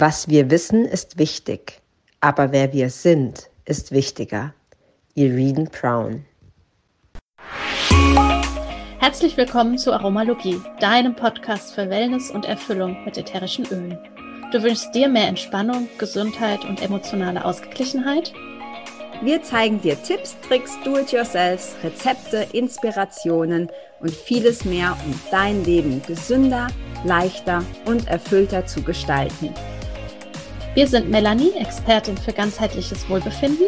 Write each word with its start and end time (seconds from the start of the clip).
Was 0.00 0.28
wir 0.28 0.48
wissen, 0.48 0.84
ist 0.84 1.18
wichtig, 1.18 1.80
aber 2.20 2.52
wer 2.52 2.72
wir 2.72 2.88
sind, 2.88 3.50
ist 3.64 3.90
wichtiger. 3.90 4.54
Irene 5.16 5.64
Brown. 5.64 6.24
Herzlich 9.00 9.36
willkommen 9.36 9.76
zu 9.76 9.92
Aromalogie, 9.92 10.60
deinem 10.78 11.16
Podcast 11.16 11.74
für 11.74 11.90
Wellness 11.90 12.30
und 12.30 12.44
Erfüllung 12.44 13.04
mit 13.04 13.18
ätherischen 13.18 13.66
Ölen. 13.72 13.98
Du 14.52 14.62
wünschst 14.62 14.94
dir 14.94 15.08
mehr 15.08 15.26
Entspannung, 15.26 15.88
Gesundheit 15.98 16.64
und 16.64 16.80
emotionale 16.80 17.44
Ausgeglichenheit? 17.44 18.32
Wir 19.20 19.42
zeigen 19.42 19.80
dir 19.80 20.00
Tipps, 20.00 20.36
Tricks, 20.46 20.78
Do-it-yourselfs, 20.84 21.74
Rezepte, 21.82 22.46
Inspirationen 22.52 23.68
und 23.98 24.12
vieles 24.12 24.64
mehr, 24.64 24.96
um 25.04 25.20
dein 25.32 25.64
Leben 25.64 26.00
gesünder, 26.06 26.68
leichter 27.02 27.64
und 27.84 28.06
erfüllter 28.06 28.64
zu 28.64 28.80
gestalten. 28.80 29.52
Wir 30.78 30.86
sind 30.86 31.10
Melanie, 31.10 31.50
Expertin 31.58 32.16
für 32.16 32.32
ganzheitliches 32.32 33.10
Wohlbefinden. 33.10 33.66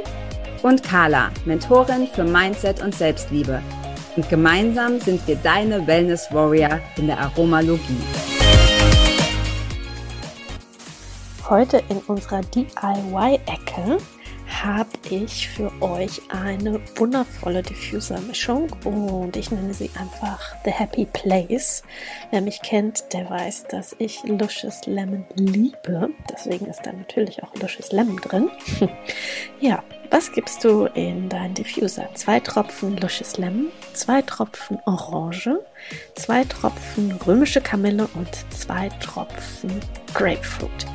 Und 0.62 0.84
Carla, 0.84 1.32
Mentorin 1.44 2.06
für 2.06 2.22
Mindset 2.22 2.80
und 2.80 2.94
Selbstliebe. 2.94 3.60
Und 4.14 4.28
gemeinsam 4.28 5.00
sind 5.00 5.26
wir 5.26 5.34
deine 5.34 5.84
Wellness 5.88 6.32
Warrior 6.32 6.78
in 6.98 7.08
der 7.08 7.18
Aromalogie. 7.18 8.00
Heute 11.48 11.82
in 11.88 11.96
unserer 12.06 12.42
DIY-Ecke 12.42 13.98
habe 14.64 14.90
ich 15.08 15.48
für 15.48 15.72
euch 15.80 16.20
eine 16.28 16.80
wundervolle 16.96 17.62
Diffuser-Mischung 17.62 18.68
und 18.84 19.36
ich 19.36 19.50
nenne 19.50 19.72
sie 19.72 19.90
einfach 19.98 20.54
The 20.64 20.70
Happy 20.70 21.06
Place. 21.06 21.82
Wer 22.30 22.42
mich 22.42 22.60
kennt, 22.60 23.12
der 23.12 23.30
weiß, 23.30 23.64
dass 23.68 23.96
ich 23.98 24.22
Luscious 24.24 24.86
Lemon 24.86 25.24
liebe. 25.34 26.10
Deswegen 26.30 26.66
ist 26.66 26.82
da 26.82 26.92
natürlich 26.92 27.42
auch 27.42 27.54
Luscious 27.56 27.92
Lemon 27.92 28.16
drin. 28.18 28.50
ja, 29.60 29.82
was 30.10 30.32
gibst 30.32 30.64
du 30.64 30.86
in 30.86 31.28
deinen 31.28 31.54
Diffuser? 31.54 32.08
Zwei 32.14 32.40
Tropfen 32.40 32.96
Luscious 32.96 33.36
Lemon, 33.38 33.68
zwei 33.92 34.22
Tropfen 34.22 34.78
Orange, 34.84 35.58
zwei 36.16 36.44
Tropfen 36.44 37.12
römische 37.26 37.60
Kamille 37.60 38.08
und 38.14 38.28
zwei 38.50 38.88
Tropfen 39.00 39.80
Grapefruit. 40.12 40.86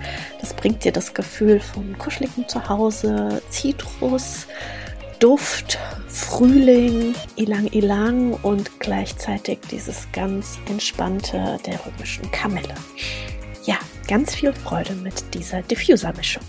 Das 0.42 0.54
bringt 0.54 0.84
dir 0.84 0.92
das 0.92 1.14
Gefühl 1.14 1.60
von 1.60 1.98
kuscheligem 1.98 2.48
Zuhause, 2.48 3.42
Zitrus, 3.50 4.48
Duft, 5.20 5.80
Frühling, 6.08 7.16
Ilang 7.38 7.68
Ilang 7.68 8.34
und 8.44 8.80
gleichzeitig 8.80 9.60
dieses 9.72 10.08
ganz 10.12 10.60
entspannte 10.68 11.58
der 11.66 11.80
römischen 11.86 12.30
Kamille. 12.32 12.76
Ja, 13.64 13.78
ganz 14.08 14.36
viel 14.36 14.52
Freude 14.52 14.94
mit 14.94 15.34
dieser 15.34 15.62
Diffuser-Mischung. 15.62 16.44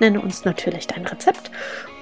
Nenne 0.00 0.22
uns 0.22 0.46
natürlich 0.46 0.86
dein 0.86 1.06
Rezept 1.06 1.50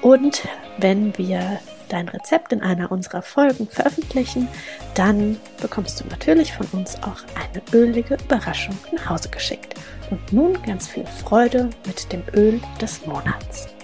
und 0.01 0.47
wenn 0.79 1.19
wir 1.19 1.59
dein 1.89 2.09
Rezept 2.09 2.53
in 2.53 2.63
einer 2.63 2.93
unserer 2.93 3.23
Folgen 3.23 3.69
veröffentlichen, 3.69 4.47
dann 4.95 5.41
bekommst 5.61 6.01
du 6.01 6.05
natürlich 6.09 6.53
von 6.53 6.67
uns 6.73 6.97
auch 7.03 7.19
eine 7.35 7.61
ölige 7.73 8.15
Überraschung 8.15 8.79
nach 8.93 9.11
Hause 9.11 9.29
geschickt. 9.29 9.75
Und 10.11 10.33
nun 10.33 10.63
ganz 10.63 10.89
viel 10.89 11.05
Freude 11.05 11.69
mit 11.85 12.11
dem 12.13 12.23
Öl 12.33 12.61
des 12.81 13.05
Monats. 13.07 13.76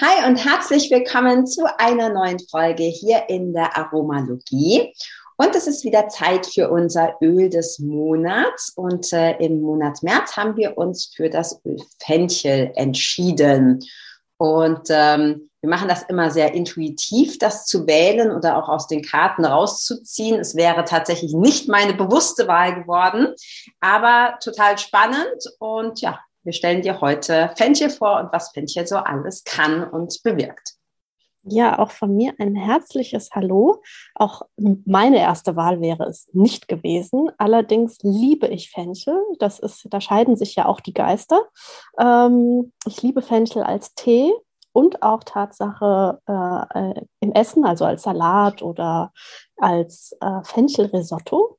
Hi 0.00 0.28
und 0.28 0.36
herzlich 0.36 0.92
willkommen 0.92 1.44
zu 1.44 1.66
einer 1.76 2.08
neuen 2.08 2.38
Folge 2.38 2.84
hier 2.84 3.28
in 3.28 3.52
der 3.52 3.76
Aromalogie. 3.76 4.94
Und 5.36 5.56
es 5.56 5.66
ist 5.66 5.82
wieder 5.82 6.08
Zeit 6.08 6.46
für 6.46 6.70
unser 6.70 7.16
Öl 7.20 7.50
des 7.50 7.80
Monats. 7.80 8.72
Und 8.76 9.12
äh, 9.12 9.32
im 9.38 9.60
Monat 9.60 10.04
März 10.04 10.36
haben 10.36 10.56
wir 10.56 10.78
uns 10.78 11.12
für 11.16 11.28
das 11.28 11.60
Öl 11.64 11.82
Fenchel 12.00 12.70
entschieden. 12.76 13.80
Und 14.36 14.86
ähm, 14.88 15.50
wir 15.60 15.68
machen 15.68 15.88
das 15.88 16.04
immer 16.04 16.30
sehr 16.30 16.54
intuitiv, 16.54 17.36
das 17.38 17.66
zu 17.66 17.88
wählen 17.88 18.30
oder 18.30 18.56
auch 18.56 18.68
aus 18.68 18.86
den 18.86 19.02
Karten 19.02 19.44
rauszuziehen. 19.44 20.38
Es 20.38 20.54
wäre 20.54 20.84
tatsächlich 20.84 21.32
nicht 21.32 21.68
meine 21.68 21.94
bewusste 21.94 22.46
Wahl 22.46 22.82
geworden, 22.82 23.34
aber 23.80 24.38
total 24.40 24.78
spannend. 24.78 25.42
Und 25.58 26.00
ja, 26.00 26.20
wir 26.48 26.54
stellen 26.54 26.80
dir 26.80 27.02
heute 27.02 27.50
Fenchel 27.56 27.90
vor 27.90 28.18
und 28.20 28.32
was 28.32 28.52
Fenchel 28.52 28.86
so 28.86 28.96
alles 28.96 29.44
kann 29.44 29.84
und 29.84 30.18
bewirkt. 30.22 30.76
Ja, 31.42 31.78
auch 31.78 31.90
von 31.90 32.16
mir 32.16 32.32
ein 32.38 32.56
herzliches 32.56 33.32
Hallo. 33.34 33.82
Auch 34.14 34.40
meine 34.56 35.18
erste 35.18 35.56
Wahl 35.56 35.82
wäre 35.82 36.04
es 36.04 36.26
nicht 36.32 36.66
gewesen. 36.66 37.30
Allerdings 37.36 37.98
liebe 38.00 38.46
ich 38.46 38.70
Fenchel. 38.70 39.22
Das 39.38 39.58
ist, 39.58 39.88
da 39.90 40.00
scheiden 40.00 40.36
sich 40.36 40.54
ja 40.54 40.64
auch 40.64 40.80
die 40.80 40.94
Geister. 40.94 41.42
Ähm, 42.00 42.72
ich 42.86 43.02
liebe 43.02 43.20
Fenchel 43.20 43.62
als 43.62 43.94
Tee 43.94 44.32
und 44.72 45.02
auch 45.02 45.24
Tatsache 45.24 46.18
äh, 46.26 46.78
äh 46.78 47.02
im 47.20 47.32
Essen, 47.32 47.66
also 47.66 47.84
als 47.84 48.04
Salat 48.04 48.62
oder 48.62 49.12
als 49.58 50.16
äh, 50.22 50.42
Fenchelrisotto. 50.44 51.58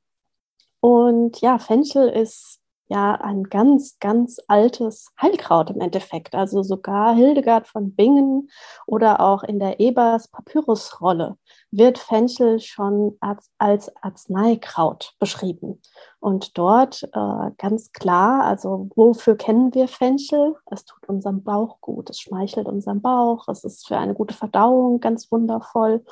Und 0.80 1.40
ja, 1.42 1.60
Fenchel 1.60 2.08
ist 2.08 2.59
ja 2.90 3.14
ein 3.14 3.44
ganz, 3.44 3.98
ganz 4.00 4.38
altes 4.48 5.12
Heilkraut 5.20 5.70
im 5.70 5.80
Endeffekt. 5.80 6.34
Also 6.34 6.62
sogar 6.62 7.14
Hildegard 7.14 7.68
von 7.68 7.94
Bingen 7.94 8.50
oder 8.86 9.20
auch 9.20 9.44
in 9.44 9.60
der 9.60 9.78
Ebers 9.78 10.28
Papyrusrolle 10.28 11.36
wird 11.70 11.98
Fenchel 11.98 12.58
schon 12.58 13.16
als, 13.20 13.50
als 13.58 13.94
Arzneikraut 14.02 15.14
beschrieben. 15.20 15.80
Und 16.18 16.58
dort 16.58 17.04
äh, 17.04 17.50
ganz 17.58 17.92
klar, 17.92 18.44
also 18.44 18.90
wofür 18.96 19.36
kennen 19.36 19.72
wir 19.72 19.86
Fenchel? 19.86 20.56
Es 20.66 20.84
tut 20.84 21.08
unserem 21.08 21.44
Bauch 21.44 21.80
gut, 21.80 22.10
es 22.10 22.18
schmeichelt 22.18 22.66
unserem 22.66 23.00
Bauch, 23.00 23.46
es 23.48 23.62
ist 23.62 23.86
für 23.86 23.98
eine 23.98 24.14
gute 24.14 24.34
Verdauung 24.34 24.98
ganz 24.98 25.30
wundervoll. 25.30 26.04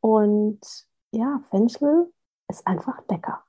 Und 0.00 0.60
ja, 1.10 1.40
Fenchel 1.50 2.12
ist 2.48 2.66
einfach 2.66 2.98
lecker. 3.08 3.42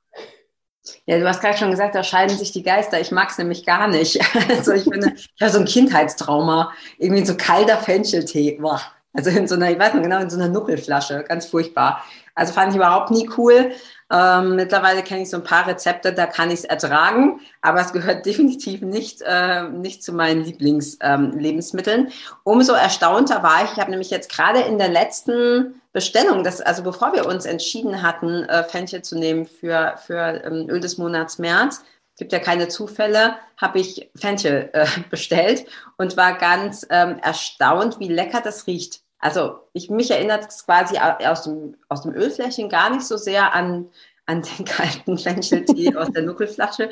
Ja, 1.05 1.19
du 1.19 1.27
hast 1.27 1.41
gerade 1.41 1.57
schon 1.57 1.71
gesagt, 1.71 1.95
da 1.95 2.03
scheiden 2.03 2.37
sich 2.37 2.51
die 2.51 2.63
Geister. 2.63 2.99
Ich 2.99 3.11
mag 3.11 3.29
es 3.29 3.37
nämlich 3.37 3.65
gar 3.65 3.87
nicht. 3.87 4.19
Also 4.49 4.73
ich 4.73 4.83
finde, 4.83 5.13
ich 5.15 5.41
habe 5.41 5.51
so 5.51 5.59
ein 5.59 5.65
Kindheitstrauma. 5.65 6.71
Irgendwie 6.97 7.25
so 7.25 7.35
kalter 7.35 7.77
Fencheltee. 7.77 8.57
Boah. 8.59 8.81
Also 9.13 9.29
in 9.29 9.47
so 9.47 9.55
einer, 9.55 9.71
ich 9.71 9.79
weiß 9.79 9.93
nicht 9.93 10.03
genau, 10.03 10.19
in 10.19 10.29
so 10.29 10.37
einer 10.37 10.49
Nuckelflasche. 10.49 11.23
Ganz 11.27 11.45
furchtbar. 11.45 12.03
Also 12.39 12.53
fand 12.53 12.71
ich 12.71 12.77
überhaupt 12.77 13.11
nie 13.11 13.29
cool. 13.37 13.71
Ähm, 14.11 14.55
mittlerweile 14.55 15.03
kenne 15.03 15.21
ich 15.21 15.29
so 15.29 15.37
ein 15.37 15.43
paar 15.43 15.67
Rezepte, 15.67 16.13
da 16.13 16.25
kann 16.25 16.49
ich 16.49 16.59
es 16.59 16.65
ertragen, 16.65 17.41
aber 17.61 17.81
es 17.81 17.93
gehört 17.93 18.25
definitiv 18.25 18.81
nicht, 18.81 19.21
äh, 19.21 19.69
nicht 19.69 20.03
zu 20.03 20.13
meinen 20.13 20.43
Lieblingslebensmitteln. 20.43 22.07
Ähm, 22.07 22.11
Umso 22.43 22.73
erstaunter 22.73 23.43
war 23.43 23.65
ich, 23.65 23.73
ich 23.73 23.77
habe 23.77 23.91
nämlich 23.91 24.09
jetzt 24.09 24.31
gerade 24.31 24.61
in 24.61 24.79
der 24.79 24.89
letzten 24.89 25.81
Bestellung, 25.91 26.43
das, 26.43 26.59
also 26.61 26.81
bevor 26.81 27.13
wir 27.13 27.27
uns 27.27 27.45
entschieden 27.45 28.01
hatten, 28.01 28.43
äh, 28.45 28.63
Fenchel 28.63 29.03
zu 29.03 29.17
nehmen 29.17 29.45
für, 29.45 29.95
für 30.05 30.43
ähm, 30.43 30.67
Öl 30.69 30.79
des 30.79 30.97
Monats 30.97 31.37
März, 31.37 31.83
gibt 32.17 32.33
ja 32.33 32.39
keine 32.39 32.67
Zufälle, 32.67 33.35
habe 33.57 33.79
ich 33.79 34.09
Fenchel 34.15 34.69
äh, 34.73 34.87
bestellt 35.09 35.65
und 35.97 36.17
war 36.17 36.37
ganz 36.37 36.85
ähm, 36.89 37.19
erstaunt, 37.19 37.99
wie 37.99 38.09
lecker 38.09 38.41
das 38.41 38.65
riecht. 38.65 39.01
Also 39.19 39.59
ich, 39.73 39.89
mich 39.89 40.09
erinnert 40.11 40.47
es 40.47 40.65
quasi 40.65 40.97
aus 40.97 41.43
dem, 41.43 41.75
aus 41.89 42.01
dem 42.03 42.13
Ölfläschchen 42.13 42.69
gar 42.69 42.89
nicht 42.89 43.05
so 43.05 43.17
sehr 43.17 43.53
an, 43.53 43.89
an 44.25 44.41
den 44.41 44.65
kalten 44.65 45.17
Fencheltee 45.17 45.95
aus 45.97 46.09
der 46.11 46.23
Nuckelflasche. 46.23 46.89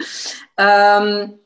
Ähm, 0.58 1.40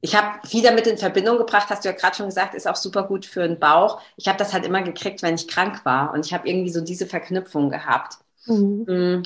ich 0.00 0.14
habe 0.14 0.46
viel 0.46 0.62
damit 0.62 0.86
in 0.86 0.96
Verbindung 0.96 1.36
gebracht, 1.36 1.68
hast 1.68 1.84
du 1.84 1.88
ja 1.88 1.94
gerade 1.94 2.16
schon 2.16 2.26
gesagt, 2.26 2.54
ist 2.54 2.68
auch 2.68 2.76
super 2.76 3.02
gut 3.02 3.26
für 3.26 3.46
den 3.46 3.58
Bauch. 3.58 4.00
Ich 4.16 4.28
habe 4.28 4.38
das 4.38 4.52
halt 4.52 4.64
immer 4.64 4.82
gekriegt, 4.82 5.22
wenn 5.22 5.34
ich 5.34 5.48
krank 5.48 5.84
war. 5.84 6.14
Und 6.14 6.24
ich 6.24 6.32
habe 6.32 6.48
irgendwie 6.48 6.70
so 6.70 6.80
diese 6.80 7.06
Verknüpfung 7.06 7.68
gehabt. 7.70 8.14
Mhm. 8.46 8.84
Mm. 8.86 9.22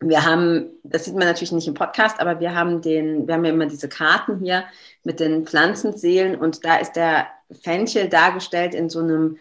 Wir 0.00 0.24
haben, 0.24 0.70
das 0.84 1.06
sieht 1.06 1.14
man 1.14 1.26
natürlich 1.26 1.50
nicht 1.50 1.66
im 1.66 1.74
Podcast, 1.74 2.20
aber 2.20 2.38
wir 2.38 2.54
haben 2.54 2.82
den, 2.82 3.26
wir 3.26 3.34
haben 3.34 3.44
ja 3.44 3.50
immer 3.50 3.66
diese 3.66 3.88
Karten 3.88 4.38
hier 4.38 4.64
mit 5.02 5.18
den 5.18 5.44
Pflanzenseelen 5.44 6.36
und 6.36 6.64
da 6.64 6.76
ist 6.76 6.92
der 6.92 7.26
Fenchel 7.50 8.08
dargestellt 8.08 8.76
in 8.76 8.88
so 8.90 9.00
einem 9.00 9.38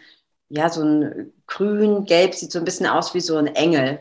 ja, 0.50 0.70
so 0.70 0.84
ein 0.84 1.34
grün-gelb, 1.48 2.34
sieht 2.34 2.52
so 2.52 2.60
ein 2.60 2.66
bisschen 2.66 2.88
aus 2.88 3.14
wie 3.14 3.22
so 3.22 3.36
ein 3.38 3.48
Engel. 3.48 4.00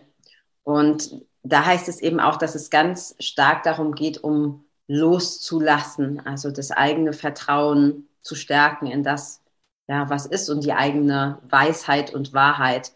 Und 0.63 1.23
da 1.43 1.65
heißt 1.65 1.89
es 1.89 2.01
eben 2.01 2.21
auch, 2.21 2.37
dass 2.37 2.55
es 2.55 2.71
ganz 2.71 3.15
stark 3.19 3.63
darum 3.63 3.95
geht, 3.95 4.23
um 4.23 4.65
loszulassen, 4.89 6.25
also 6.25 6.51
das 6.51 6.71
eigene 6.71 7.13
Vertrauen 7.13 8.09
zu 8.23 8.35
stärken 8.35 8.87
in 8.87 9.03
das, 9.03 9.43
ja, 9.89 10.09
was 10.11 10.27
ist 10.27 10.49
und 10.49 10.65
die 10.65 10.73
eigene 10.73 11.39
Weisheit 11.49 12.15
und 12.15 12.33
Wahrheit. 12.33 12.93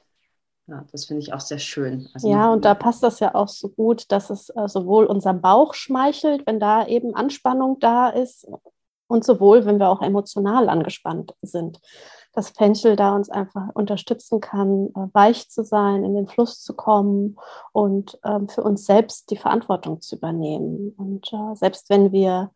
Ja, 0.67 0.85
das 0.93 1.07
finde 1.07 1.23
ich 1.23 1.33
auch 1.33 1.41
sehr 1.41 1.59
schön. 1.59 2.09
Also 2.15 2.31
ja, 2.31 2.53
und 2.53 2.65
da 2.65 2.75
passt 2.75 3.03
das 3.03 3.19
ja 3.19 3.35
auch 3.35 3.49
so 3.49 3.69
gut, 3.69 4.13
dass 4.13 4.31
es 4.31 4.51
äh, 4.51 4.69
sowohl 4.69 5.07
unserem 5.07 5.41
Bauch 5.41 5.75
schmeichelt, 5.75 6.47
wenn 6.47 6.61
da 6.61 6.87
eben 6.87 7.15
Anspannung 7.17 7.81
da 7.81 8.09
ist, 8.11 8.47
und 9.11 9.25
sowohl, 9.25 9.67
wenn 9.67 9.81
wir 9.81 9.89
auch 9.89 10.03
emotional 10.03 10.69
angespannt 10.69 11.35
sind. 11.43 11.81
Dass 12.33 12.51
Fenchel 12.51 12.97
da 12.97 13.15
uns 13.15 13.29
einfach 13.29 13.69
unterstützen 13.75 14.41
kann, 14.41 14.89
äh, 14.95 15.09
weich 15.13 15.51
zu 15.51 15.65
sein, 15.65 16.05
in 16.05 16.15
den 16.15 16.29
Fluss 16.29 16.61
zu 16.61 16.75
kommen 16.75 17.37
und 17.73 18.19
ähm, 18.25 18.49
für 18.49 18.63
uns 18.63 18.87
selbst 18.87 19.31
die 19.31 19.37
Verantwortung 19.37 20.01
zu 20.01 20.17
übernehmen. 20.17 20.95
Und 20.97 21.33
äh, 21.33 21.57
selbst 21.57 21.91
wenn 21.91 22.13
wir 22.13 22.53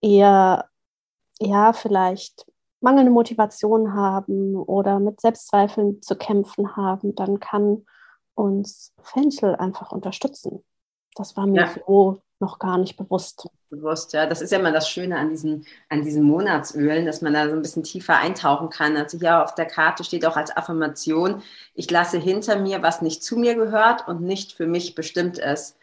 eher, 0.00 0.66
ja, 1.40 1.72
vielleicht 1.72 2.46
mangelnde 2.80 3.10
Motivation 3.10 3.94
haben 3.94 4.56
oder 4.56 5.00
mit 5.00 5.20
Selbstzweifeln 5.20 6.02
zu 6.02 6.16
kämpfen 6.16 6.76
haben, 6.76 7.14
dann 7.14 7.40
kann 7.40 7.86
uns 8.34 8.92
Fenchel 9.02 9.54
einfach 9.56 9.92
unterstützen. 9.92 10.64
Das 11.14 11.36
war 11.36 11.46
mir 11.46 11.62
ja. 11.62 11.70
so 11.86 12.20
noch 12.40 12.58
gar 12.58 12.78
nicht 12.78 12.96
bewusst. 12.96 13.48
Bewusst, 13.74 14.12
ja. 14.12 14.26
Das 14.26 14.40
ist 14.40 14.52
ja 14.52 14.58
immer 14.58 14.72
das 14.72 14.88
Schöne 14.88 15.18
an 15.18 15.30
diesen, 15.30 15.66
an 15.88 16.02
diesen 16.02 16.22
Monatsölen, 16.22 17.06
dass 17.06 17.22
man 17.22 17.34
da 17.34 17.48
so 17.48 17.54
ein 17.54 17.62
bisschen 17.62 17.82
tiefer 17.82 18.16
eintauchen 18.16 18.70
kann. 18.70 18.96
Also 18.96 19.18
hier 19.18 19.42
auf 19.42 19.54
der 19.54 19.66
Karte 19.66 20.04
steht 20.04 20.24
auch 20.26 20.36
als 20.36 20.56
Affirmation, 20.56 21.42
ich 21.74 21.90
lasse 21.90 22.18
hinter 22.18 22.58
mir, 22.58 22.82
was 22.82 23.02
nicht 23.02 23.22
zu 23.22 23.36
mir 23.36 23.54
gehört 23.54 24.06
und 24.06 24.22
nicht 24.22 24.52
für 24.52 24.66
mich 24.66 24.94
bestimmt 24.94 25.38
ist. 25.38 25.76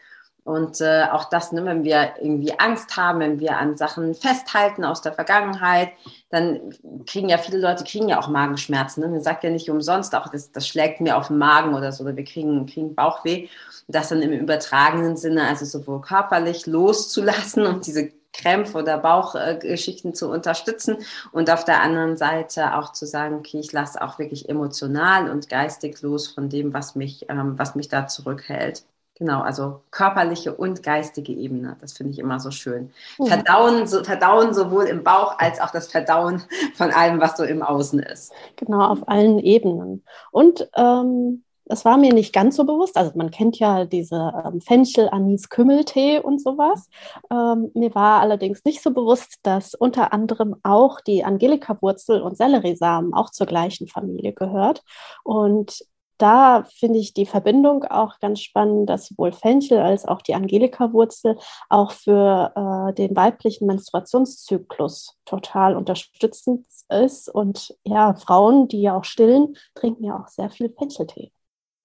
Und 0.44 0.80
äh, 0.80 1.04
auch 1.12 1.26
das, 1.26 1.52
ne, 1.52 1.64
wenn 1.64 1.84
wir 1.84 2.14
irgendwie 2.20 2.58
Angst 2.58 2.96
haben, 2.96 3.20
wenn 3.20 3.38
wir 3.38 3.58
an 3.58 3.76
Sachen 3.76 4.14
festhalten 4.14 4.84
aus 4.84 5.00
der 5.00 5.12
Vergangenheit, 5.12 5.90
dann 6.30 6.74
kriegen 7.06 7.28
ja 7.28 7.38
viele 7.38 7.58
Leute 7.58 7.84
kriegen 7.84 8.08
ja 8.08 8.18
auch 8.18 8.28
Magenschmerzen. 8.28 9.02
Ne? 9.02 9.08
Man 9.08 9.22
sagt 9.22 9.44
ja 9.44 9.50
nicht 9.50 9.70
umsonst, 9.70 10.14
auch 10.16 10.28
das, 10.28 10.50
das 10.50 10.66
schlägt 10.66 11.00
mir 11.00 11.16
auf 11.16 11.28
den 11.28 11.38
Magen 11.38 11.74
oder 11.74 11.92
so, 11.92 12.02
oder 12.02 12.16
wir 12.16 12.24
kriegen, 12.24 12.66
kriegen 12.66 12.94
Bauchweh. 12.94 13.48
Das 13.86 14.08
dann 14.08 14.22
im 14.22 14.32
übertragenen 14.32 15.16
Sinne, 15.16 15.46
also 15.46 15.64
sowohl 15.64 16.00
körperlich 16.00 16.66
loszulassen 16.66 17.64
und 17.66 17.86
diese 17.86 18.10
Krämpfe 18.32 18.78
oder 18.78 18.98
Bauchgeschichten 18.98 20.10
äh, 20.10 20.14
zu 20.14 20.30
unterstützen 20.30 20.96
und 21.32 21.50
auf 21.50 21.64
der 21.64 21.82
anderen 21.82 22.16
Seite 22.16 22.76
auch 22.76 22.92
zu 22.92 23.06
sagen, 23.06 23.36
okay, 23.36 23.60
ich 23.60 23.72
lasse 23.72 24.02
auch 24.02 24.18
wirklich 24.18 24.48
emotional 24.48 25.30
und 25.30 25.48
geistig 25.48 26.00
los 26.02 26.28
von 26.28 26.48
dem, 26.48 26.72
was 26.72 26.94
mich, 26.94 27.26
ähm, 27.28 27.58
was 27.58 27.74
mich 27.74 27.88
da 27.88 28.06
zurückhält. 28.06 28.84
Genau, 29.22 29.42
also 29.42 29.82
körperliche 29.92 30.52
und 30.52 30.82
geistige 30.82 31.32
Ebene. 31.32 31.76
Das 31.80 31.92
finde 31.92 32.10
ich 32.10 32.18
immer 32.18 32.40
so 32.40 32.50
schön. 32.50 32.90
Mhm. 33.20 33.26
Verdauen, 33.26 33.86
so, 33.86 34.02
verdauen 34.02 34.52
sowohl 34.52 34.86
im 34.86 35.04
Bauch 35.04 35.38
als 35.38 35.60
auch 35.60 35.70
das 35.70 35.86
Verdauen 35.86 36.42
von 36.74 36.90
allem, 36.90 37.20
was 37.20 37.36
so 37.36 37.44
im 37.44 37.62
Außen 37.62 38.00
ist. 38.00 38.32
Genau, 38.56 38.84
auf 38.84 39.08
allen 39.08 39.38
Ebenen. 39.38 40.02
Und 40.32 40.68
ähm, 40.76 41.44
das 41.66 41.84
war 41.84 41.98
mir 41.98 42.12
nicht 42.12 42.32
ganz 42.32 42.56
so 42.56 42.64
bewusst. 42.64 42.96
Also 42.96 43.12
man 43.14 43.30
kennt 43.30 43.60
ja 43.60 43.84
diese 43.84 44.32
ähm, 44.44 44.60
Fenchel, 44.60 45.08
Anis, 45.12 45.48
Kümmeltee 45.48 46.18
und 46.18 46.42
sowas. 46.42 46.88
Ähm, 47.30 47.70
mir 47.74 47.94
war 47.94 48.22
allerdings 48.22 48.64
nicht 48.64 48.82
so 48.82 48.90
bewusst, 48.90 49.38
dass 49.44 49.74
unter 49.74 50.12
anderem 50.12 50.56
auch 50.64 51.00
die 51.00 51.22
Angelika-Wurzel 51.22 52.20
und 52.22 52.36
Selleriesamen 52.36 53.14
auch 53.14 53.30
zur 53.30 53.46
gleichen 53.46 53.86
Familie 53.86 54.32
gehört. 54.32 54.82
Und 55.22 55.84
da 56.18 56.64
finde 56.76 56.98
ich 56.98 57.14
die 57.14 57.26
Verbindung 57.26 57.84
auch 57.84 58.18
ganz 58.20 58.40
spannend, 58.40 58.88
dass 58.88 59.06
sowohl 59.06 59.32
Fenchel 59.32 59.78
als 59.78 60.04
auch 60.04 60.22
die 60.22 60.34
Angelika-Wurzel 60.34 61.36
auch 61.68 61.92
für 61.92 62.52
äh, 62.54 62.94
den 62.94 63.16
weiblichen 63.16 63.66
Menstruationszyklus 63.66 65.16
total 65.24 65.76
unterstützend 65.76 66.66
ist. 66.88 67.28
Und 67.28 67.76
ja, 67.84 68.14
Frauen, 68.14 68.68
die 68.68 68.82
ja 68.82 68.96
auch 68.96 69.04
stillen, 69.04 69.56
trinken 69.74 70.04
ja 70.04 70.18
auch 70.20 70.28
sehr 70.28 70.50
viel 70.50 70.72
Fencheltee. 70.78 71.32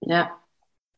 Ja, 0.01 0.31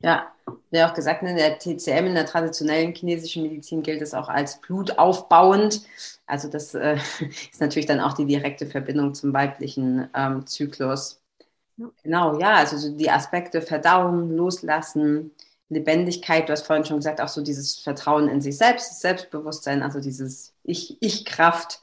ja, 0.01 0.27
ja 0.71 0.89
auch 0.89 0.93
gesagt, 0.93 1.23
in 1.23 1.35
der 1.35 1.59
TCM, 1.59 2.07
in 2.07 2.15
der 2.15 2.25
traditionellen 2.25 2.93
chinesischen 2.93 3.43
Medizin 3.43 3.83
gilt 3.83 4.01
es 4.01 4.13
auch 4.13 4.29
als 4.29 4.61
blutaufbauend. 4.61 5.81
Also 6.25 6.47
das 6.49 6.73
äh, 6.73 6.97
ist 7.51 7.59
natürlich 7.59 7.85
dann 7.85 7.99
auch 7.99 8.13
die 8.13 8.25
direkte 8.25 8.65
Verbindung 8.65 9.13
zum 9.13 9.33
weiblichen 9.33 10.09
ähm, 10.15 10.45
Zyklus. 10.47 11.18
Genau, 12.03 12.39
ja, 12.39 12.55
also 12.55 12.77
so 12.77 12.95
die 12.95 13.09
Aspekte 13.09 13.61
Verdauung, 13.61 14.31
Loslassen, 14.31 15.31
Lebendigkeit, 15.69 16.49
du 16.49 16.53
hast 16.53 16.65
vorhin 16.65 16.85
schon 16.85 16.97
gesagt, 16.97 17.21
auch 17.21 17.27
so 17.27 17.41
dieses 17.41 17.79
Vertrauen 17.79 18.27
in 18.27 18.41
sich 18.41 18.57
selbst, 18.57 19.01
Selbstbewusstsein, 19.01 19.83
also 19.83 19.99
dieses 19.99 20.53
Ich-Kraft 20.63 21.81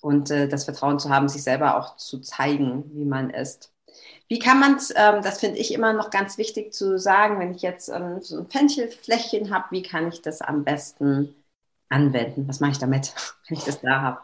und 0.00 0.30
äh, 0.30 0.46
das 0.46 0.64
Vertrauen 0.64 0.98
zu 0.98 1.08
haben, 1.08 1.28
sich 1.28 1.42
selber 1.42 1.78
auch 1.78 1.96
zu 1.96 2.20
zeigen, 2.20 2.84
wie 2.94 3.06
man 3.06 3.30
ist. 3.30 3.72
Wie 4.28 4.38
kann 4.38 4.60
man 4.60 4.76
es, 4.76 4.90
ähm, 4.94 5.22
das 5.22 5.40
finde 5.40 5.58
ich 5.58 5.72
immer 5.72 5.92
noch 5.92 6.10
ganz 6.10 6.38
wichtig 6.38 6.72
zu 6.72 6.98
sagen, 6.98 7.38
wenn 7.40 7.54
ich 7.54 7.62
jetzt 7.62 7.88
ähm, 7.88 8.20
so 8.20 8.38
ein 8.38 8.46
Fenchelfläschchen 8.48 9.52
habe, 9.54 9.66
wie 9.70 9.82
kann 9.82 10.08
ich 10.08 10.20
das 10.20 10.42
am 10.42 10.64
besten 10.64 11.34
anwenden? 11.88 12.46
Was 12.48 12.60
mache 12.60 12.72
ich 12.72 12.78
damit, 12.78 13.14
wenn 13.48 13.58
ich 13.58 13.64
das 13.64 13.80
da 13.80 14.00
habe? 14.02 14.20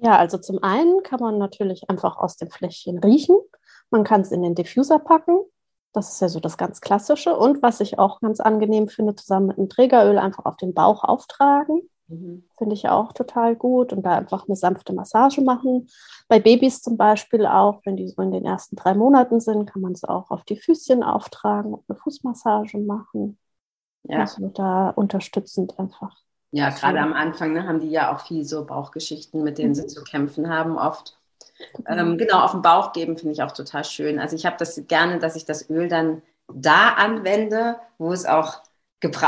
Ja, 0.00 0.16
also 0.16 0.38
zum 0.38 0.62
einen 0.62 1.02
kann 1.02 1.18
man 1.18 1.38
natürlich 1.38 1.90
einfach 1.90 2.16
aus 2.18 2.36
dem 2.36 2.50
Fläschchen 2.50 2.98
riechen. 2.98 3.36
Man 3.90 4.04
kann 4.04 4.22
es 4.22 4.32
in 4.32 4.42
den 4.42 4.54
Diffuser 4.54 4.98
packen. 4.98 5.38
Das 5.92 6.12
ist 6.12 6.20
ja 6.20 6.28
so 6.28 6.40
das 6.40 6.58
ganz 6.58 6.80
Klassische. 6.80 7.36
Und 7.36 7.62
was 7.62 7.80
ich 7.80 7.98
auch 7.98 8.20
ganz 8.20 8.40
angenehm 8.40 8.88
finde, 8.88 9.14
zusammen 9.14 9.48
mit 9.48 9.58
einem 9.58 9.68
Trägeröl 9.68 10.18
einfach 10.18 10.44
auf 10.44 10.56
den 10.56 10.74
Bauch 10.74 11.04
auftragen. 11.04 11.88
Mhm. 12.08 12.44
Finde 12.56 12.74
ich 12.74 12.88
auch 12.88 13.12
total 13.12 13.56
gut. 13.56 13.92
Und 13.92 14.02
da 14.02 14.16
einfach 14.16 14.46
eine 14.46 14.56
sanfte 14.56 14.92
Massage 14.92 15.40
machen. 15.40 15.88
Bei 16.28 16.38
Babys 16.38 16.82
zum 16.82 16.96
Beispiel 16.96 17.46
auch, 17.46 17.80
wenn 17.84 17.96
die 17.96 18.08
so 18.08 18.20
in 18.22 18.32
den 18.32 18.44
ersten 18.44 18.76
drei 18.76 18.94
Monaten 18.94 19.40
sind, 19.40 19.66
kann 19.66 19.82
man 19.82 19.92
es 19.92 20.04
auch 20.04 20.30
auf 20.30 20.44
die 20.44 20.56
Füßchen 20.56 21.02
auftragen 21.02 21.74
und 21.74 21.84
eine 21.88 21.98
Fußmassage 21.98 22.78
machen. 22.78 23.38
Ja. 24.04 24.20
Also 24.20 24.48
da 24.48 24.90
unterstützend 24.90 25.78
einfach. 25.78 26.16
Ja, 26.50 26.70
gerade 26.70 27.00
am 27.00 27.12
Anfang 27.12 27.52
ne, 27.52 27.66
haben 27.66 27.80
die 27.80 27.90
ja 27.90 28.14
auch 28.14 28.20
viel 28.20 28.44
so 28.44 28.64
Bauchgeschichten, 28.64 29.42
mit 29.42 29.58
denen 29.58 29.70
mhm. 29.70 29.74
sie 29.74 29.86
zu 29.86 30.02
kämpfen 30.02 30.48
haben 30.48 30.78
oft. 30.78 31.17
Ähm, 31.86 32.18
genau, 32.18 32.40
auf 32.40 32.52
den 32.52 32.62
Bauch 32.62 32.92
geben 32.92 33.16
finde 33.16 33.32
ich 33.32 33.42
auch 33.42 33.52
total 33.52 33.84
schön. 33.84 34.18
Also 34.18 34.36
ich 34.36 34.46
habe 34.46 34.56
das 34.58 34.80
gerne, 34.86 35.18
dass 35.18 35.36
ich 35.36 35.44
das 35.44 35.68
Öl 35.70 35.88
dann 35.88 36.22
da 36.52 36.90
anwende, 36.94 37.76
wo 37.98 38.12
es 38.12 38.26
auch 38.26 38.62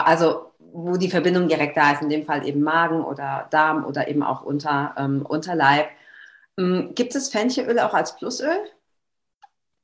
also 0.05 0.51
wo 0.73 0.97
die 0.97 1.11
Verbindung 1.11 1.49
direkt 1.49 1.77
da 1.77 1.93
ist, 1.93 2.03
in 2.03 2.09
dem 2.09 2.25
Fall 2.25 2.47
eben 2.47 2.63
Magen 2.63 3.05
oder 3.05 3.49
Darm 3.51 3.85
oder 3.85 4.09
eben 4.09 4.23
auch 4.23 4.43
unter, 4.43 4.95
ähm, 4.97 5.25
Unterleib. 5.27 5.89
Ähm, 6.59 6.93
gibt 6.95 7.15
es 7.15 7.29
Fenchelöl 7.29 7.79
auch 7.81 7.95
als 7.95 8.17
Plusöl? 8.17 8.57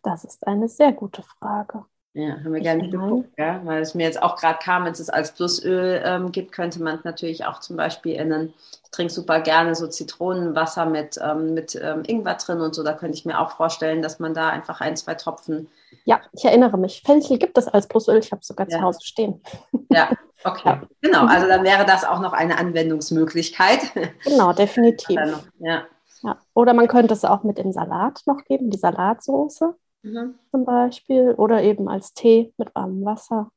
Das 0.02 0.24
ist 0.24 0.46
eine 0.46 0.68
sehr 0.68 0.92
gute 0.92 1.22
Frage. 1.22 1.84
Ja, 2.16 2.30
haben 2.30 2.54
wir 2.54 2.62
gerne 2.62 2.88
geguckt, 2.88 3.28
ja? 3.36 3.60
weil 3.64 3.82
es 3.82 3.94
mir 3.94 4.04
jetzt 4.04 4.22
auch 4.22 4.36
gerade 4.36 4.58
kam, 4.58 4.86
wenn 4.86 4.92
es 4.92 5.10
als 5.10 5.32
Plusöl 5.32 6.00
ähm, 6.02 6.32
gibt, 6.32 6.50
könnte 6.50 6.82
man 6.82 6.98
natürlich 7.04 7.44
auch 7.44 7.60
zum 7.60 7.76
Beispiel 7.76 8.14
in 8.14 8.32
einen, 8.32 8.54
ich 8.84 8.90
trinke 8.90 9.12
super 9.12 9.40
gerne 9.40 9.74
so 9.74 9.86
Zitronenwasser 9.86 10.86
mit, 10.86 11.20
ähm, 11.22 11.52
mit 11.52 11.78
ähm, 11.78 12.04
Ingwer 12.06 12.36
drin 12.36 12.62
und 12.62 12.74
so, 12.74 12.82
da 12.82 12.94
könnte 12.94 13.18
ich 13.18 13.26
mir 13.26 13.38
auch 13.38 13.50
vorstellen, 13.50 14.00
dass 14.00 14.18
man 14.18 14.32
da 14.32 14.48
einfach 14.48 14.80
ein, 14.80 14.96
zwei 14.96 15.12
Tropfen. 15.12 15.68
Ja, 16.06 16.22
ich 16.32 16.46
erinnere 16.46 16.78
mich. 16.78 17.02
Fenchel 17.04 17.36
gibt 17.36 17.58
es 17.58 17.68
als 17.68 17.86
Plusöl, 17.86 18.16
ich 18.16 18.32
habe 18.32 18.40
es 18.40 18.48
sogar 18.48 18.66
ja. 18.66 18.78
zu 18.78 18.82
Hause 18.82 19.00
stehen. 19.02 19.42
Ja, 19.90 20.08
okay. 20.44 20.70
Ja. 20.70 20.82
Genau, 21.02 21.26
also 21.26 21.46
dann 21.46 21.64
wäre 21.64 21.84
das 21.84 22.04
auch 22.04 22.20
noch 22.20 22.32
eine 22.32 22.56
Anwendungsmöglichkeit. 22.56 23.92
Genau, 24.24 24.52
definitiv. 24.54 25.20
ja. 25.58 25.82
ja. 26.22 26.38
Oder 26.54 26.72
man 26.72 26.88
könnte 26.88 27.12
es 27.12 27.26
auch 27.26 27.42
mit 27.42 27.58
dem 27.58 27.72
Salat 27.72 28.22
noch 28.24 28.42
geben, 28.44 28.70
die 28.70 28.78
Salatsoße 28.78 29.74
mhm. 30.06 30.34
zum 30.50 30.64
Beispiel 30.64 31.34
oder 31.36 31.62
eben 31.62 31.88
als 31.88 32.14
Tee 32.14 32.52
mit 32.56 32.74
warmem 32.74 33.04
Wasser. 33.04 33.50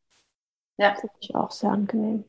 Ja. 0.77 0.91
Das 0.91 1.01
finde 1.01 1.15
ich 1.19 1.35
auch 1.35 1.51
sehr 1.51 1.71
angenehm. 1.71 2.23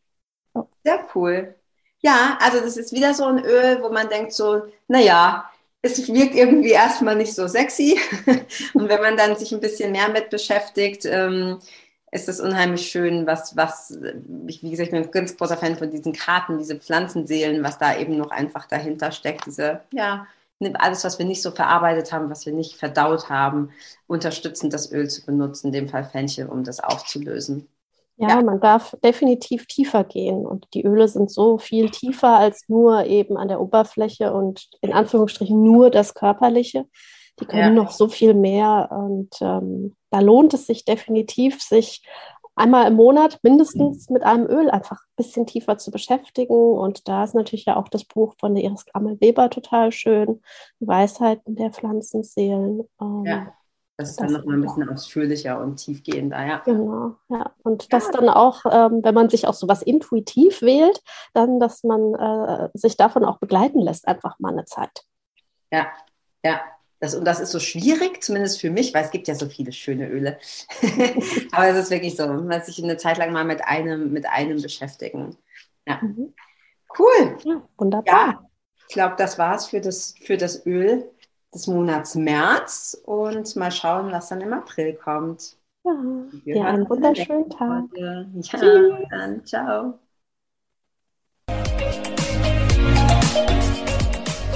So. 0.54 0.68
Sehr 0.84 1.06
cool. 1.14 1.54
Ja, 2.00 2.38
also 2.40 2.60
das 2.60 2.76
ist 2.76 2.92
wieder 2.92 3.14
so 3.14 3.24
ein 3.24 3.44
Öl, 3.44 3.82
wo 3.82 3.90
man 3.90 4.08
denkt 4.08 4.32
so, 4.32 4.62
naja, 4.88 5.50
es 5.82 6.12
wirkt 6.12 6.34
irgendwie 6.34 6.70
erstmal 6.70 7.16
nicht 7.16 7.34
so 7.34 7.46
sexy. 7.46 7.98
Und 8.74 8.88
wenn 8.88 9.00
man 9.00 9.16
dann 9.16 9.36
sich 9.36 9.52
ein 9.52 9.60
bisschen 9.60 9.92
mehr 9.92 10.08
mit 10.08 10.30
beschäftigt, 10.30 11.04
ähm, 11.04 11.58
ist 12.12 12.28
es 12.28 12.40
unheimlich 12.40 12.90
schön, 12.90 13.26
was, 13.26 13.56
was, 13.56 13.96
ich, 14.46 14.62
wie 14.62 14.70
gesagt, 14.70 14.88
ich 14.88 14.92
bin 14.92 15.04
ein 15.04 15.10
ganz 15.10 15.36
großer 15.36 15.56
Fan 15.56 15.76
von 15.76 15.90
diesen 15.90 16.12
Karten, 16.12 16.58
diese 16.58 16.76
Pflanzenseelen, 16.76 17.62
was 17.62 17.78
da 17.78 17.96
eben 17.96 18.16
noch 18.16 18.30
einfach 18.30 18.66
dahinter 18.66 19.12
steckt, 19.12 19.46
diese, 19.46 19.80
ja, 19.92 20.26
alles, 20.78 21.04
was 21.04 21.18
wir 21.18 21.26
nicht 21.26 21.42
so 21.42 21.50
verarbeitet 21.50 22.12
haben, 22.12 22.30
was 22.30 22.46
wir 22.46 22.52
nicht 22.52 22.76
verdaut 22.76 23.28
haben, 23.28 23.70
unterstützend 24.06 24.72
das 24.72 24.92
Öl 24.92 25.08
zu 25.08 25.24
benutzen, 25.24 25.68
in 25.68 25.72
dem 25.72 25.88
Fall 25.88 26.04
Fenchel, 26.04 26.48
um 26.48 26.64
das 26.64 26.80
aufzulösen. 26.80 27.68
Ja, 28.16 28.28
ja, 28.28 28.42
man 28.42 28.60
darf 28.60 28.94
definitiv 29.02 29.66
tiefer 29.66 30.04
gehen 30.04 30.44
und 30.44 30.66
die 30.74 30.84
Öle 30.84 31.08
sind 31.08 31.30
so 31.30 31.56
viel 31.56 31.88
tiefer 31.88 32.36
als 32.36 32.68
nur 32.68 33.06
eben 33.06 33.38
an 33.38 33.48
der 33.48 33.62
Oberfläche 33.62 34.34
und 34.34 34.68
in 34.82 34.92
Anführungsstrichen 34.92 35.62
nur 35.62 35.90
das 35.90 36.12
Körperliche. 36.12 36.84
Die 37.40 37.46
können 37.46 37.74
ja. 37.74 37.82
noch 37.82 37.92
so 37.92 38.08
viel 38.08 38.34
mehr 38.34 38.90
und 38.92 39.30
ähm, 39.40 39.96
da 40.10 40.20
lohnt 40.20 40.52
es 40.52 40.66
sich 40.66 40.84
definitiv, 40.84 41.62
sich 41.62 42.04
einmal 42.60 42.86
im 42.86 42.94
Monat 42.94 43.38
mindestens 43.42 44.10
mit 44.10 44.22
einem 44.22 44.46
Öl 44.46 44.70
einfach 44.70 44.98
ein 45.02 45.16
bisschen 45.16 45.46
tiefer 45.46 45.78
zu 45.78 45.90
beschäftigen. 45.90 46.54
Und 46.54 47.08
da 47.08 47.24
ist 47.24 47.34
natürlich 47.34 47.64
ja 47.64 47.76
auch 47.76 47.88
das 47.88 48.04
Buch 48.04 48.34
von 48.38 48.54
der 48.54 48.64
Iris 48.64 48.86
Gammel-Weber 48.86 49.50
total 49.50 49.90
schön, 49.90 50.42
die 50.78 50.86
Weisheiten 50.86 51.56
der 51.56 51.70
Pflanzenseelen. 51.70 52.88
Ähm, 53.00 53.24
ja. 53.24 53.52
Das 53.96 54.10
ist 54.10 54.20
dann 54.20 54.32
nochmal 54.32 54.56
ein 54.56 54.62
bisschen 54.62 54.88
ausführlicher 54.88 55.60
und 55.60 55.76
tiefgehender, 55.76 56.46
ja. 56.46 56.62
Genau, 56.64 57.16
ja. 57.28 57.52
Und 57.62 57.92
das 57.92 58.10
dann 58.10 58.30
auch, 58.30 58.64
ähm, 58.64 59.00
wenn 59.02 59.14
man 59.14 59.28
sich 59.28 59.46
auch 59.46 59.52
so 59.52 59.68
was 59.68 59.82
intuitiv 59.82 60.62
wählt, 60.62 61.02
dann, 61.34 61.60
dass 61.60 61.84
man 61.84 62.14
äh, 62.14 62.70
sich 62.72 62.96
davon 62.96 63.26
auch 63.26 63.38
begleiten 63.38 63.80
lässt, 63.80 64.08
einfach 64.08 64.38
mal 64.38 64.52
eine 64.52 64.64
Zeit. 64.64 65.02
Ja, 65.70 65.88
ja, 66.42 66.60
Das, 67.00 67.14
und 67.14 67.24
das 67.24 67.40
ist 67.40 67.50
so 67.50 67.58
schwierig, 67.58 68.22
zumindest 68.22 68.60
für 68.60 68.70
mich, 68.70 68.92
weil 68.92 69.04
es 69.04 69.10
gibt 69.10 69.26
ja 69.26 69.34
so 69.34 69.48
viele 69.48 69.72
schöne 69.72 70.06
Öle. 70.08 70.38
Aber 71.52 71.68
es 71.68 71.76
ist 71.76 71.90
wirklich 71.90 72.14
so, 72.14 72.26
man 72.26 72.46
muss 72.46 72.66
sich 72.66 72.82
eine 72.82 72.98
Zeit 72.98 73.16
lang 73.16 73.32
mal 73.32 73.44
mit 73.44 73.64
einem, 73.64 74.12
mit 74.12 74.26
einem 74.26 74.60
beschäftigen. 74.60 75.36
Ja. 75.86 75.98
Mhm. 76.02 76.34
Cool. 76.98 77.38
Ja, 77.44 77.62
wunderbar. 77.78 78.04
Ja, 78.14 78.50
ich 78.86 78.94
glaube, 78.94 79.14
das 79.16 79.38
war's 79.38 79.68
für 79.68 79.80
das, 79.80 80.14
für 80.20 80.36
das 80.36 80.66
Öl 80.66 81.10
des 81.54 81.66
Monats 81.66 82.14
März 82.14 83.00
und 83.04 83.56
mal 83.56 83.72
schauen, 83.72 84.12
was 84.12 84.28
dann 84.28 84.42
im 84.42 84.52
April 84.52 84.94
kommt. 84.94 85.56
Ja, 85.84 85.92
ja 86.44 86.64
einen 86.66 86.88
wunderschönen 86.88 87.48
Tag. 87.48 87.84
Ja, 87.94 88.24
Tschüss. 88.42 88.92
dann 89.10 89.46
ciao. 89.46 89.98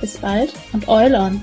Bis 0.00 0.18
bald 0.18 0.52
und 0.72 0.88
Eulon! 0.88 1.42